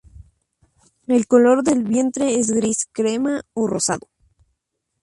El 1.05 1.27
color 1.27 1.61
del 1.63 1.83
vientre 1.83 2.39
es 2.39 2.49
gris, 2.49 2.87
crema 2.91 3.43
o 3.53 3.67
rosado. 3.67 4.09